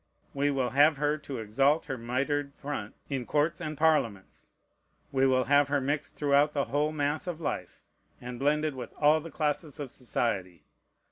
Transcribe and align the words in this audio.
we 0.33 0.49
will 0.49 0.71
have 0.71 0.97
her 0.97 1.15
to 1.15 1.37
exalt 1.37 1.85
her 1.85 1.95
mitred 1.95 2.55
front 2.55 2.95
in 3.07 3.23
courts 3.23 3.61
and 3.61 3.77
parliaments. 3.77 4.47
We 5.11 5.27
will 5.27 5.43
have 5.43 5.67
her 5.67 5.79
mixed 5.79 6.15
throughout 6.15 6.53
the 6.53 6.65
whole 6.65 6.91
mass 6.91 7.27
of 7.27 7.39
life, 7.39 7.83
and 8.19 8.39
blended 8.39 8.73
with 8.73 8.95
all 8.97 9.21
the 9.21 9.29
classes 9.29 9.79
of 9.79 9.91
society. 9.91 10.63